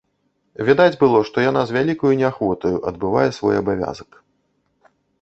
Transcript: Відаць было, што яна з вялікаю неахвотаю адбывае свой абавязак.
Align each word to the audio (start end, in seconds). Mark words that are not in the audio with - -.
Відаць 0.69 0.97
было, 1.03 1.19
што 1.27 1.37
яна 1.49 1.61
з 1.73 1.77
вялікаю 1.77 2.13
неахвотаю 2.23 2.75
адбывае 2.93 3.29
свой 3.41 3.55
абавязак. 3.63 4.09